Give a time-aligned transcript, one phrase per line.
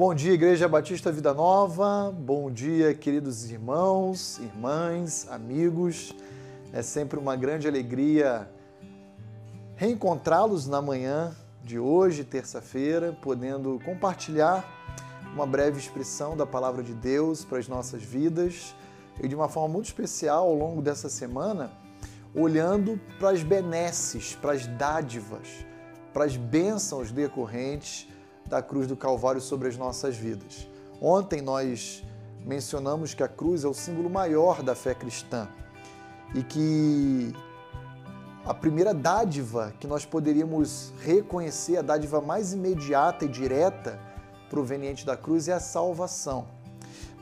[0.00, 2.10] Bom dia, Igreja Batista Vida Nova.
[2.10, 6.14] Bom dia, queridos irmãos, irmãs, amigos.
[6.72, 8.50] É sempre uma grande alegria
[9.76, 14.64] reencontrá-los na manhã de hoje, terça-feira, podendo compartilhar
[15.34, 18.74] uma breve expressão da palavra de Deus para as nossas vidas
[19.22, 21.70] e de uma forma muito especial ao longo dessa semana,
[22.34, 25.46] olhando para as benesses, para as dádivas,
[26.10, 28.08] para as bênçãos decorrentes
[28.50, 30.68] da cruz do Calvário sobre as nossas vidas.
[31.00, 32.04] Ontem nós
[32.44, 35.48] mencionamos que a cruz é o símbolo maior da fé cristã
[36.34, 37.32] e que
[38.44, 44.00] a primeira dádiva que nós poderíamos reconhecer, a dádiva mais imediata e direta
[44.50, 46.48] proveniente da cruz é a salvação.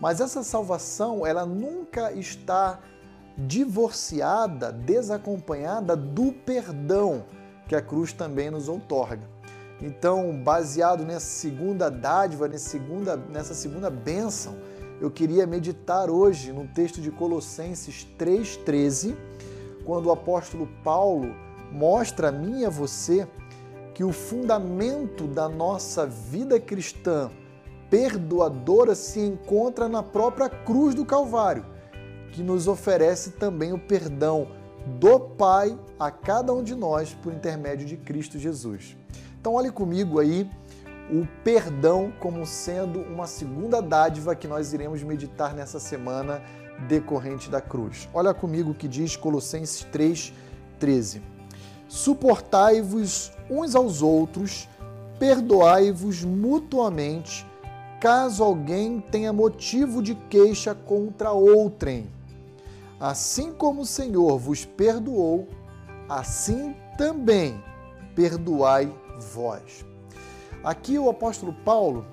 [0.01, 2.79] Mas essa salvação, ela nunca está
[3.37, 7.25] divorciada, desacompanhada do perdão
[7.69, 9.38] que a cruz também nos outorga.
[9.81, 14.57] Então, baseado nessa segunda dádiva, nessa segunda, nessa segunda bênção,
[15.01, 19.15] eu queria meditar hoje no texto de Colossenses 3,13,
[19.85, 21.35] quando o apóstolo Paulo
[21.71, 23.27] mostra a mim e a você
[23.95, 27.31] que o fundamento da nossa vida cristã
[27.89, 31.65] perdoadora se encontra na própria cruz do Calvário,
[32.33, 34.49] que nos oferece também o perdão
[35.01, 38.97] do Pai a cada um de nós por intermédio de Cristo Jesus.
[39.41, 40.51] Então, olhe comigo aí
[41.11, 46.43] o perdão como sendo uma segunda dádiva que nós iremos meditar nessa semana
[46.87, 48.09] decorrente da cruz.
[48.13, 51.23] Olha comigo o que diz Colossenses 3:13.
[51.89, 54.69] Suportai-vos uns aos outros,
[55.19, 57.47] perdoai-vos mutuamente,
[58.01, 62.11] caso alguém tenha motivo de queixa contra outrem.
[63.01, 65.49] Assim como o Senhor vos perdoou,
[66.09, 67.63] assim também
[68.15, 69.85] perdoai vós.
[70.63, 72.07] Aqui o apóstolo Paulo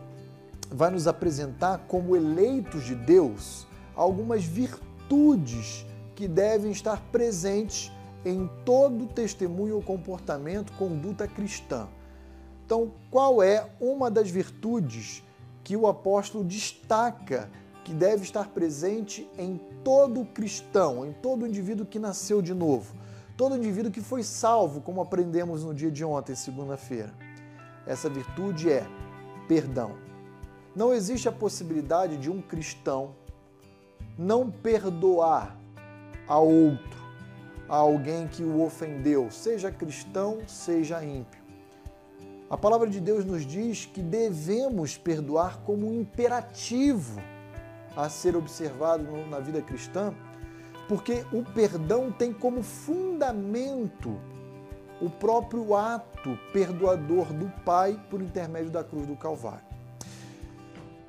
[0.70, 7.92] vai nos apresentar como eleitos de Deus algumas virtudes que devem estar presentes
[8.24, 11.88] em todo testemunho ou comportamento, conduta cristã.
[12.66, 15.24] Então, qual é uma das virtudes
[15.64, 17.50] que o apóstolo destaca
[17.84, 22.96] que deve estar presente em todo cristão, em todo indivíduo que nasceu de novo?
[23.38, 27.14] Todo indivíduo que foi salvo, como aprendemos no dia de ontem, segunda-feira.
[27.86, 28.88] Essa virtude é
[29.48, 29.98] perdão.
[30.74, 33.14] Não existe a possibilidade de um cristão
[34.18, 35.58] não perdoar
[36.28, 37.04] a outro,
[37.68, 41.44] a alguém que o ofendeu, seja cristão, seja ímpio.
[42.50, 47.20] A palavra de Deus nos diz que devemos perdoar como um imperativo
[47.98, 50.14] a ser observado na vida cristã
[50.88, 54.20] porque o perdão tem como fundamento
[55.02, 59.66] o próprio ato perdoador do Pai por intermédio da cruz do Calvário.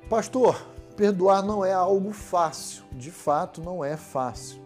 [0.09, 4.61] Pastor, perdoar não é algo fácil, de fato não é fácil.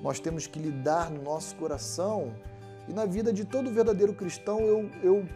[0.00, 2.32] Nós temos que lidar no nosso coração
[2.88, 5.28] e na vida de todo verdadeiro cristão eu, eu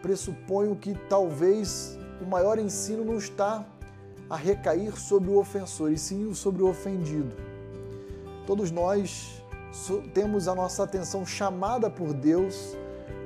[0.00, 3.64] pressuponho que talvez o maior ensino não está
[4.30, 7.51] a recair sobre o ofensor, e sim sobre o ofendido
[8.46, 9.42] Todos nós
[10.12, 12.76] temos a nossa atenção chamada por Deus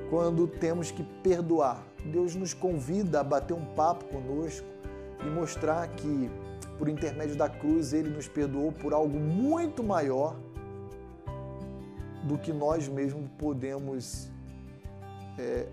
[0.09, 1.83] quando temos que perdoar.
[2.05, 4.65] Deus nos convida a bater um papo conosco
[5.25, 6.29] e mostrar que,
[6.77, 10.35] por intermédio da cruz, Ele nos perdoou por algo muito maior
[12.23, 14.29] do que nós mesmos podemos
[15.37, 15.67] é,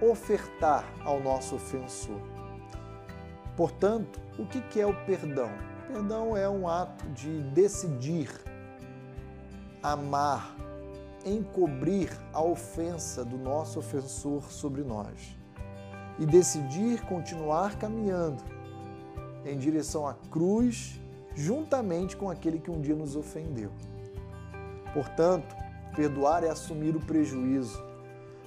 [0.00, 2.20] ofertar ao nosso ofensor.
[3.56, 5.50] Portanto, o que é o perdão?
[5.88, 8.30] Perdão é um ato de decidir
[9.92, 10.56] amar,
[11.24, 15.36] encobrir a ofensa do nosso ofensor sobre nós
[16.18, 18.42] e decidir continuar caminhando
[19.44, 21.00] em direção à cruz
[21.34, 23.70] juntamente com aquele que um dia nos ofendeu.
[24.92, 25.54] Portanto,
[25.94, 27.80] perdoar é assumir o prejuízo.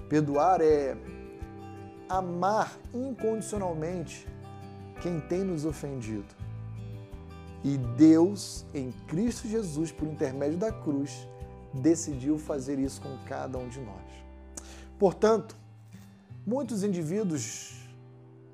[0.09, 0.97] Perdoar é
[2.09, 4.27] amar incondicionalmente
[5.01, 6.40] quem tem nos ofendido.
[7.63, 11.27] E Deus, em Cristo Jesus, por intermédio da cruz,
[11.73, 14.01] decidiu fazer isso com cada um de nós.
[14.97, 15.55] Portanto,
[16.45, 17.81] muitos indivíduos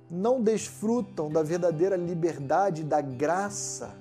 [0.10, 3.96] não desfrutam da verdadeira liberdade da graça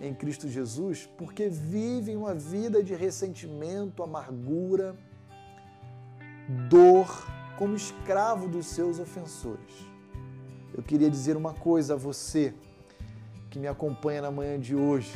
[0.00, 4.96] em Cristo Jesus porque vivem uma vida de ressentimento, amargura,
[6.68, 7.26] dor,
[7.58, 9.86] como escravo dos seus ofensores.
[10.72, 12.54] Eu queria dizer uma coisa a você
[13.50, 15.12] que me acompanha na manhã de hoje,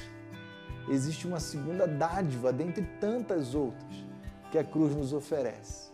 [0.88, 4.04] existe uma segunda dádiva dentre tantas outras
[4.50, 5.92] que a cruz nos oferece.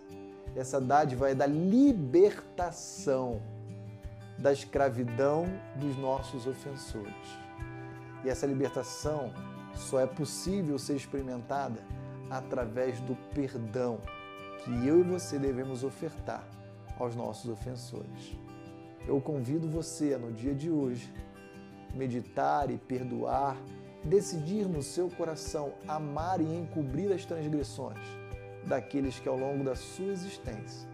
[0.57, 3.41] Essa dádiva é da libertação.
[4.39, 5.45] da escravidão
[5.77, 7.15] dos nossos ofensores.
[8.25, 9.35] E essa libertação
[9.75, 11.79] só é possível ser experimentada
[12.31, 13.99] através do perdão
[14.65, 16.43] que eu e você devemos ofertar
[16.99, 18.35] aos nossos ofensores.
[19.07, 21.13] Eu convido você no dia de hoje,
[21.95, 23.57] meditar e perdoar,
[24.05, 27.99] decidir no seu coração amar e encobrir as transgressões
[28.67, 30.89] daqueles que ao longo da sua existência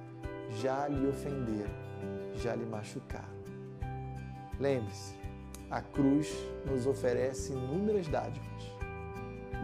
[0.60, 1.74] já lhe ofenderam,
[2.36, 3.36] já lhe machucaram.
[4.58, 5.14] Lembre-se,
[5.70, 6.32] a cruz
[6.64, 8.46] nos oferece inúmeras dádivas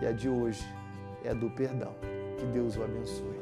[0.00, 0.64] e a de hoje
[1.24, 1.94] é a do perdão.
[2.38, 3.41] Que Deus o abençoe.